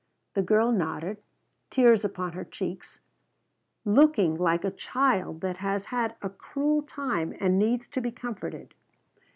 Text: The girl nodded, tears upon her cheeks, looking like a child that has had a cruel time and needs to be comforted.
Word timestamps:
The 0.33 0.41
girl 0.41 0.71
nodded, 0.71 1.21
tears 1.69 2.03
upon 2.03 2.31
her 2.31 2.43
cheeks, 2.43 3.01
looking 3.85 4.33
like 4.35 4.63
a 4.65 4.71
child 4.71 5.41
that 5.41 5.57
has 5.57 5.85
had 5.85 6.15
a 6.23 6.29
cruel 6.31 6.81
time 6.81 7.35
and 7.39 7.59
needs 7.59 7.87
to 7.89 8.01
be 8.01 8.09
comforted. 8.09 8.73